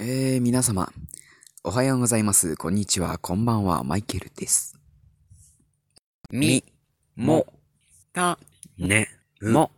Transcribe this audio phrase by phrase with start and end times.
[0.00, 0.92] えー、皆様、
[1.64, 2.56] おはようございます。
[2.56, 4.78] こんにちは、こんばんは、マイケルです。
[6.30, 6.62] み、
[7.16, 7.46] も、
[8.12, 8.38] た、
[8.78, 9.08] ね、
[9.42, 9.72] も、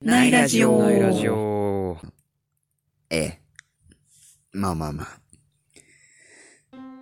[0.00, 1.98] ないラジオないラジオ。
[3.10, 3.40] ええ。
[4.52, 5.20] まあまあまあ。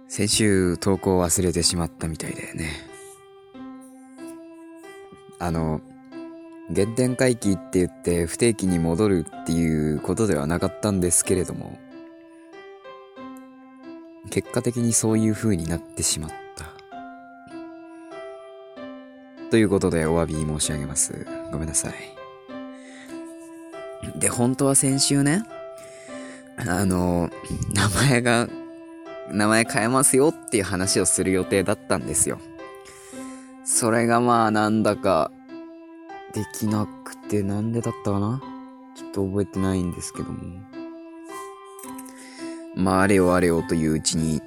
[0.09, 2.73] 先週投稿忘れてしまったみたいだよね。
[5.39, 5.81] あの、
[6.75, 11.79] 原点回帰って言って不定期に戻るっていうことではなかったんですけれども、
[14.31, 16.37] 結果的にそういう風になってしまった。
[19.51, 21.27] ということでお詫び申し上げます。
[21.53, 21.95] ごめんなさい。
[24.19, 25.45] で、本当は先週ね、
[26.57, 27.31] あの、
[27.75, 28.49] 名前が、
[29.31, 32.39] 名前変えますよっていう話をする予定だったんですよ。
[33.65, 35.33] それがまあなんだか
[36.33, 38.41] できなくてなんでだったかな？
[38.97, 40.61] ちょっと覚えてないんですけども。
[42.77, 44.43] まああれよあれよといううちに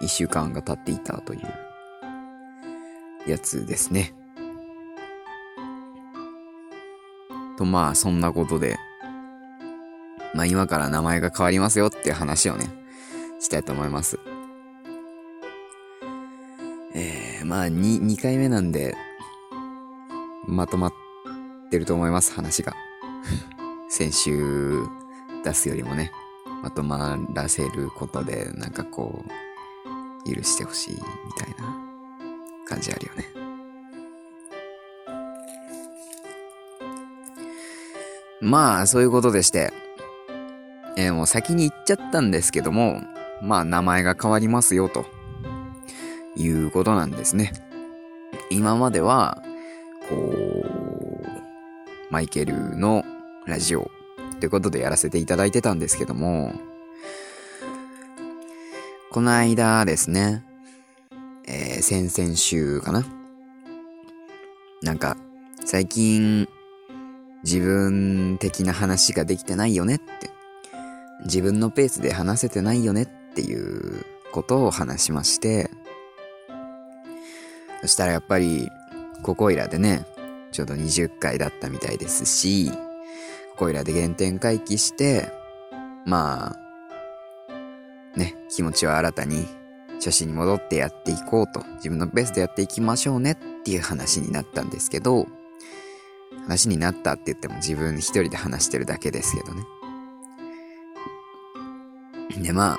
[0.00, 4.14] 一週間が経っていたというやつですね。
[7.56, 8.76] とまあそんなことで、
[10.34, 12.66] まあ今から名前が変わりますよっていう話をね、
[13.40, 14.20] したいと思います。
[16.94, 18.94] えー、まあ 2, 2回目なんで、
[20.46, 20.92] まとまっ
[21.70, 22.72] てると思います、話が。
[23.90, 24.84] 先週
[25.44, 26.12] 出すよりもね、
[26.64, 29.22] まとまらせることで、なんかこ
[30.26, 30.98] う、許してほしいみ
[31.36, 31.76] たいな
[32.66, 33.26] 感じあるよね。
[38.40, 39.74] まあ、そういうことでして、
[40.96, 43.02] えーもう先に言っちゃったんですけども、
[43.42, 45.04] まあ、名前が変わりますよ、と
[46.34, 47.52] いうことなんですね。
[48.48, 49.42] 今までは、
[50.08, 51.26] こう、
[52.10, 53.04] マイケルの
[53.44, 53.90] ラジオ
[54.44, 56.52] ということでやらせていただいてたんですけども、
[59.10, 60.44] この間ですね、
[61.48, 63.06] えー先々週かな？
[64.82, 65.16] なんか、
[65.64, 66.46] 最近、
[67.42, 70.28] 自分的な話ができてないよねって、
[71.24, 75.70] 自分のペースで話せてないよねっていうことを話しまして、
[77.80, 78.68] そしたらやっぱり、
[79.22, 80.04] ここいらでね、
[80.52, 82.70] ちょうど20回だったみたいですし、
[83.56, 85.30] こいらで原点回帰して、
[86.06, 89.46] まあ、ね、気持ちを新たに
[89.94, 95.26] 初心に戻ってやっていこうと、自分のペースでやっていきましょうねっていう話になったんですけど、
[96.42, 99.62] 話になったって言っても自分一人で話してるだけですけどね。
[102.42, 102.78] で、まあ、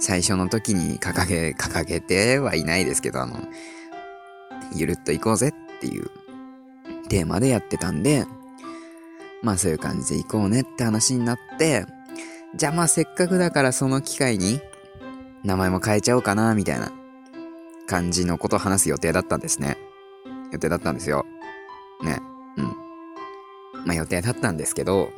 [0.00, 3.36] 最初の時に掲げ、掲げてはいないですけど、あの、
[4.74, 6.10] ゆるっと行こうぜっていう
[7.08, 8.24] テーマでやってたんで、
[9.42, 11.86] まあそういう感じで行こうねって話になって、
[12.54, 14.60] じゃあまあせっかくだからその機会に
[15.44, 16.92] 名前も変えちゃおうかなみたいな
[17.86, 19.78] 感じのことを話す予定だったんですね。
[20.52, 21.24] 予定だったんですよ。
[22.02, 22.20] ね。
[22.56, 22.64] うん。
[23.86, 25.10] まあ予定だったんですけど、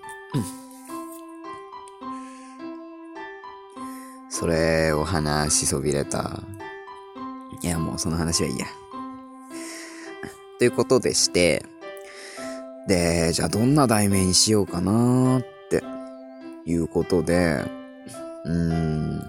[4.28, 6.42] それを話しそびれた。
[7.62, 8.66] いやもうその話はいいや。
[10.58, 11.64] ということでして、
[12.86, 15.82] で、じゃあどんな題名にしようかなって
[16.64, 17.64] いうことで、
[18.44, 19.22] うーん、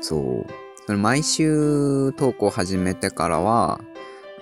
[0.00, 0.52] そう。
[0.86, 3.80] それ毎週投稿始めてからは、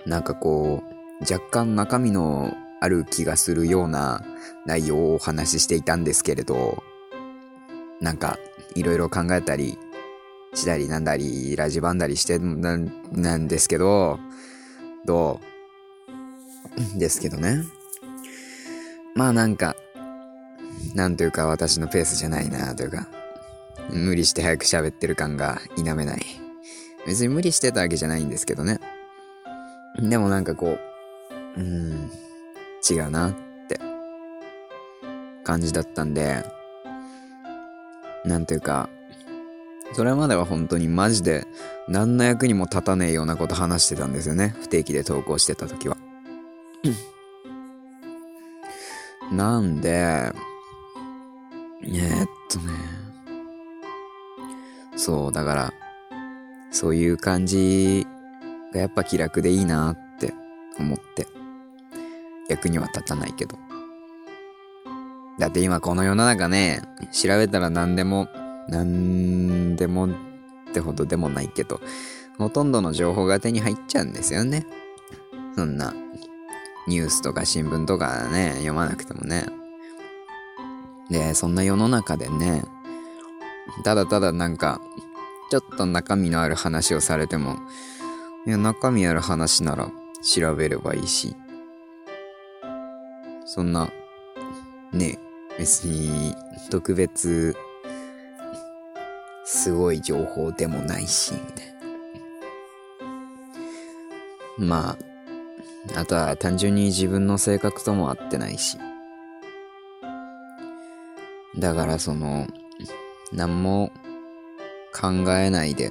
[0.06, 4.24] なんかこう、若干中身のある気がするような
[4.66, 6.82] 内容をお話ししていたんですけれど、
[8.00, 8.38] なんか、
[8.74, 9.78] いろいろ考えたり、
[10.54, 14.18] したりなんだり、ラジバンだりしてなんなんですけど、
[15.04, 15.51] どう？
[16.96, 17.64] ですけどね。
[19.14, 19.76] まあなんか、
[20.94, 23.08] なんというか私のペースじゃないなというか、
[23.90, 26.22] 無理して早く喋ってる感が否めない。
[27.06, 28.80] 別に無理してたわけじゃないんですけどね。
[29.98, 30.78] でもなんかこ
[31.56, 32.10] う、うん、
[32.88, 33.34] 違うなっ
[33.68, 33.78] て
[35.44, 36.44] 感じだったんで、
[38.24, 38.88] なんていうか、
[39.94, 41.46] それまでは本当にマジで
[41.88, 44.54] 何の役にも立たねえようなこと話してたんですよね。
[44.60, 45.96] 不定期で投稿してた時は。
[49.32, 52.72] なんで、えーっとね、
[54.96, 55.72] そう、だから、
[56.70, 58.06] そういう感じ
[58.72, 60.34] がやっぱ気楽でいいなって
[60.78, 61.26] 思って、
[62.48, 63.56] 役には立たないけど。
[65.38, 68.28] だって今この世の中ね、調べたら何でも、
[68.68, 70.10] 何でもっ
[70.72, 71.80] てほどでもないけど、
[72.38, 74.66] ほとんどの情報が手に入っちゃうんですよね。
[75.56, 75.92] そんな、
[76.86, 79.46] ニュースとか新聞とかね、読まなくてもね。
[81.10, 82.64] で、そんな世の中でね、
[83.84, 84.80] ただただなんか、
[85.50, 87.56] ちょっと中身のある話をされても、
[88.46, 89.90] いや、中身ある話なら
[90.22, 91.36] 調べればいいし、
[93.44, 93.90] そんな、
[94.92, 95.18] ね、
[95.58, 96.34] 別に
[96.70, 97.54] 特別、
[99.44, 101.66] すごい情報でもないし、みたい
[104.58, 104.66] な。
[104.66, 105.11] まあ、
[105.96, 108.78] あとは単純に自分の性格とも合ってないし。
[111.58, 112.46] だからその、
[113.32, 113.92] 何も
[114.94, 115.90] 考えないで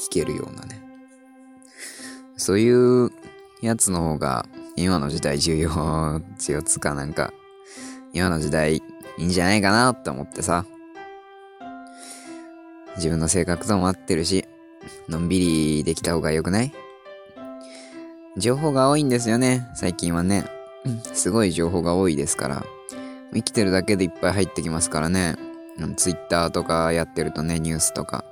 [0.00, 0.82] 聞けるようなね。
[2.36, 3.10] そういう
[3.62, 4.46] やつの方が
[4.76, 5.70] 今の時代重要、
[6.36, 7.32] 強つかなんか、
[8.12, 8.82] 今の時代い
[9.18, 10.66] いんじゃないかなって思ってさ。
[12.96, 14.44] 自分の性格とも合ってるし、
[15.08, 15.38] のんび
[15.78, 16.72] りできた方が良くない？
[18.36, 20.44] 情報が多いんですよね、最近はね。
[21.12, 22.64] すごい情報が多いですから。
[23.32, 25.36] 生きてるだけでいっぱい入ってきますからね。
[25.96, 28.24] ツイッターとかやってるとね、ニュースとか、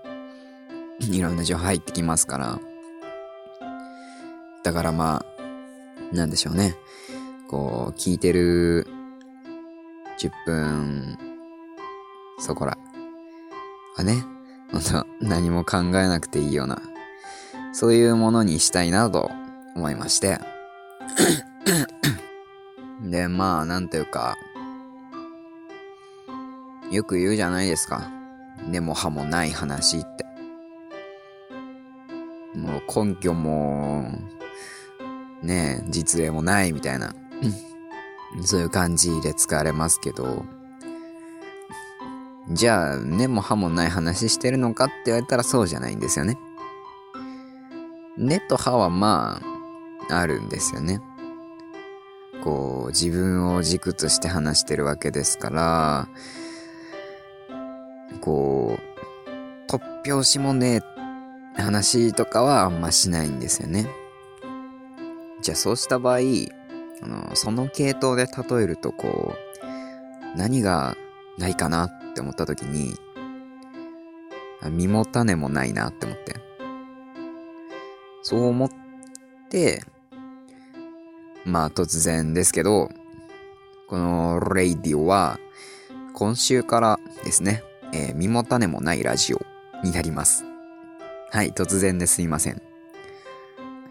[1.00, 2.58] いろんな情報入ってきますから。
[4.64, 5.24] だからま
[6.12, 6.74] あ、なんでしょうね。
[7.48, 8.86] こう、聞いてる
[10.18, 11.18] 10分、
[12.38, 12.76] そこら。
[13.96, 14.24] はね、
[14.72, 16.82] ほんと何も考えなくていいような、
[17.72, 19.30] そういうものにしたいなと
[19.74, 20.38] 思いまして。
[23.02, 24.36] で、まあ、なんというか、
[26.90, 28.10] よく言うじゃないですか。
[28.68, 30.26] 根も葉もない話って。
[32.54, 34.10] もう根拠も、
[35.42, 37.14] ねえ実例もないみたいな、
[38.44, 40.44] そういう感じで使われますけど、
[42.50, 46.36] じゃあ、根も葉もない話してるのかって言われたらそうじゃないんですよね。
[48.18, 49.51] 根と葉はまあ、
[50.10, 51.00] あるんですよね。
[52.42, 56.08] こう、自分を軸として話してるわけですから、
[58.20, 60.80] こう、突拍子もね
[61.56, 63.88] え話とかはあんましないんですよね。
[65.40, 66.18] じゃあそうした場合、
[67.02, 70.96] あのその系統で例えるとこう、何が
[71.38, 72.94] ないかなって思った時に、
[74.70, 76.36] 身も種もないなって思って。
[78.22, 78.70] そう思っ
[79.52, 79.82] て、
[81.44, 82.90] まあ突然ですけど、
[83.88, 85.38] このレイディオは
[86.14, 87.62] 今週からですね、
[87.92, 89.42] えー、身も種もないラジオ
[89.84, 90.44] になります。
[91.30, 92.62] はい、突然ですいません。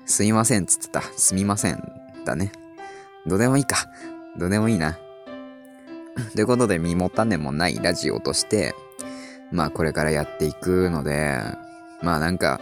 [0.07, 1.01] すいませんつってた。
[1.01, 1.83] すみません。
[2.25, 2.51] だね。
[3.27, 3.77] どうでもいいか。
[4.37, 4.97] どうでもいいな。
[6.33, 8.73] ということで、身も種もないラジオとして、
[9.51, 11.39] まあこれからやっていくので、
[12.01, 12.59] まあなんか、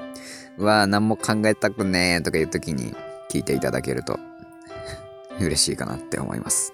[0.59, 2.93] うわぁ、何も考えたくねえとかいう時に
[3.31, 4.19] 聞いていただけると
[5.39, 6.73] 嬉しいかなって思います。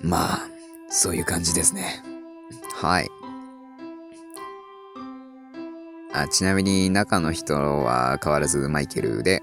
[0.00, 0.48] まあ、
[0.88, 2.02] そういう感じですね。
[2.74, 3.08] はい。
[6.14, 9.42] あ、ちなみに中の人は変わらずマイケルで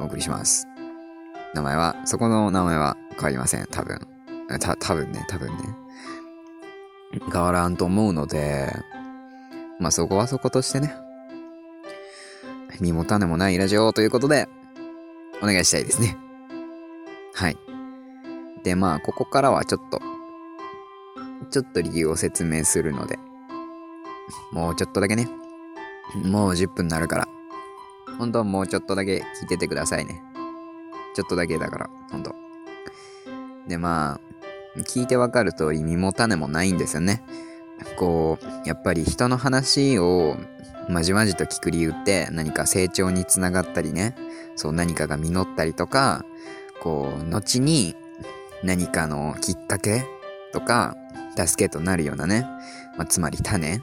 [0.00, 0.66] お送りします。
[1.54, 3.66] 名前は、そこの名前は変わりません。
[3.70, 4.00] 多分。
[4.58, 5.56] た、多分ね、多分ね。
[7.32, 8.72] 変わらんと思うので、
[9.78, 11.09] まあそこはそことしてね。
[12.80, 14.48] 身も種もないラジオということで、
[15.42, 16.16] お願いしたいですね。
[17.34, 17.56] はい。
[18.62, 20.00] で、まあ、ここからはちょっと
[21.50, 23.18] ちょっと理由を説明するので、
[24.52, 25.28] もうちょっとだけね。
[26.24, 27.28] もう10分になるから。
[28.18, 30.22] 本当はもうちょっとだけ聞いててくださいね。
[31.14, 32.34] ちょっとだけだから、本当
[33.66, 34.20] で、ま
[34.76, 37.22] あ、聞いてわかる通り身も種もないんですよね。
[37.98, 40.36] こう、やっぱり人の話を
[40.90, 44.16] まじまじと聞く理由って何か成長につながったりね、
[44.56, 46.24] そう何かが実ったりとか、
[46.80, 47.94] こう、後に
[48.62, 50.04] 何かのきっかけ
[50.52, 50.96] とか、
[51.36, 52.42] 助けとなるようなね、
[52.96, 53.80] まあ、つまり種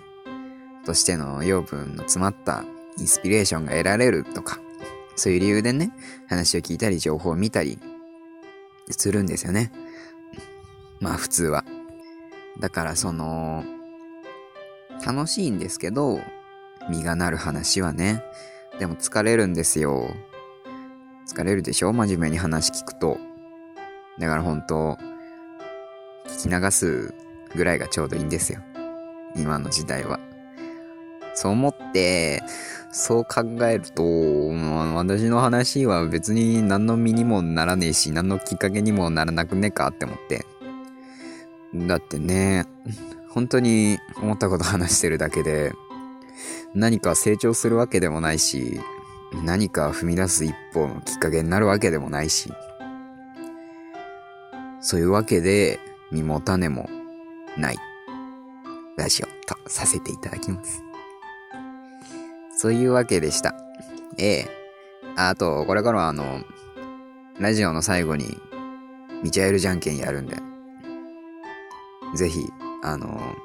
[0.85, 2.65] としての養分の詰まった
[2.99, 4.59] インスピレーションが得られるとか、
[5.15, 5.91] そういう理由でね、
[6.27, 7.79] 話を聞いたり情報を見たり
[8.89, 9.71] するんですよね。
[10.99, 11.63] まあ普通は。
[12.59, 13.63] だからその、
[15.05, 16.19] 楽しいんですけど、
[16.89, 18.23] 身がなる話はね。
[18.79, 20.09] でも疲れるんですよ。
[21.27, 21.93] 疲れるでしょ？
[21.93, 23.17] 真面目に話聞くと。
[24.19, 24.97] だから本当
[26.27, 27.13] 聞き流す
[27.55, 28.61] ぐらいがちょうどいいんですよ。
[29.35, 30.19] 今の時代は。
[31.33, 32.41] そう思って、
[32.91, 34.03] そう考えると、
[34.95, 40.45] 私の話は別に何の身にもならねえし、何のきっかけにもならなくねえかって思って。
[41.75, 42.65] だってね、
[43.29, 45.73] 本当に思ったこと話してるだけで、
[46.73, 48.79] 何か成長するわけでもないし、
[49.43, 52.51] 何か踏み出す一歩のきっかけになるわけでもないし、
[54.79, 55.79] そういうわけで、
[56.11, 56.89] 身も種も
[57.57, 57.77] ない
[58.95, 60.83] ラジオとさせていただきます。
[62.55, 63.55] そういうわけでした。
[64.17, 64.47] ええ。
[65.15, 66.41] あと、これからはあの、
[67.39, 68.37] ラジオの最後に、
[69.23, 70.37] ミチャエルじゃんけんやるんで、
[72.15, 72.47] ぜひ、
[72.83, 73.35] あの、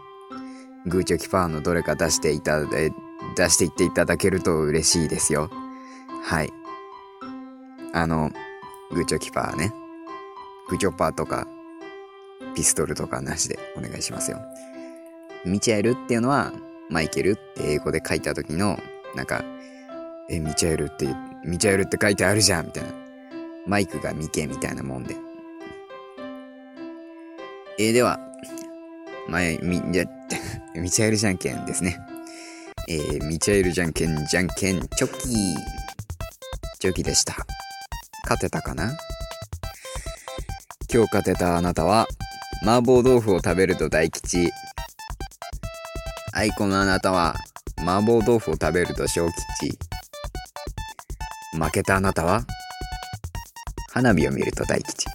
[0.87, 5.51] グーチョキパーのどれか出していただ、出していっていただけると嬉しいですよ。
[6.23, 6.53] はい。
[7.93, 8.31] あの、
[8.91, 9.73] グーチョキパーね。
[10.69, 11.47] グーチョパーとか、
[12.55, 14.41] ピストルとかなしでお願いしますよ。
[15.45, 16.53] ミチャエルっていうのは、
[16.91, 18.79] マイケルって英語で書いた時の、
[19.15, 19.45] なんか、
[20.29, 21.09] え、ミチャエルって、
[21.45, 22.91] ミチャエルって書いてあるじゃんみたいな。
[23.67, 25.17] マイクがミケみたいなもんで。
[27.79, 28.21] えでは、
[29.29, 30.05] 前、み、じゃ、
[30.75, 32.01] ミチャエルじゃんけんですね。
[32.89, 35.29] えー、ミチャエルじゃんけん、じゃんけん、チョキ
[36.81, 37.37] チョキでした。
[38.25, 38.97] 勝てたかな？
[40.93, 42.07] 今日勝てたあなたは、
[42.63, 44.51] 麻婆豆腐を食べると大吉。
[46.33, 47.37] あいこのあなたは、
[47.79, 49.29] 麻婆豆腐を食べると小
[49.61, 49.79] 吉。
[51.57, 52.45] 負けたあなたは、
[53.93, 55.07] 花火を見ると大吉。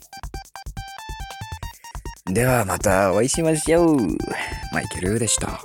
[2.28, 4.18] ではまたお会いしましょう。
[4.78, 5.60] マイケルでした。